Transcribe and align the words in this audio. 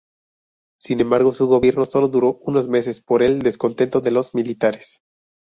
Sin 0.79 0.99
embargo 0.99 1.31
su 1.31 1.45
gobierno 1.45 1.85
sólo 1.85 2.07
duró 2.07 2.39
unos 2.41 2.67
meses 2.67 3.01
por 3.01 3.21
el 3.21 3.43
descontento 3.43 4.01
de 4.01 4.09
los 4.09 4.33
militares. 4.33 4.99